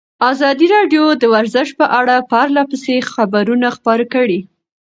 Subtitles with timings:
[0.31, 4.39] ازادي راډیو د ورزش په اړه پرله پسې خبرونه خپاره کړي.